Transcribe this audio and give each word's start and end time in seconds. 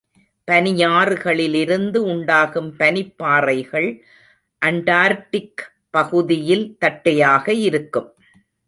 பனியாறுகளிலிருந்து 0.47 1.97
உண்டாகும் 1.97 2.71
பனிப்பாறைகள் 2.79 3.89
அண்டார்க்டிக் 4.61 5.63
பகுதியில் 5.89 6.77
தட்டையாக 6.79 7.53
இருக்கும். 7.53 8.09